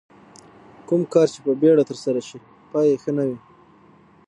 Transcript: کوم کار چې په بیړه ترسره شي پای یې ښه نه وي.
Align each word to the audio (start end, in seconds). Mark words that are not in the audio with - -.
کوم 0.87 1.01
کار 1.13 1.27
چې 1.33 1.39
په 1.45 1.51
بیړه 1.61 1.83
ترسره 1.89 2.21
شي 2.27 2.37
پای 2.71 2.87
یې 2.91 2.97
ښه 3.01 3.11
نه 3.17 3.23
وي. 3.27 3.37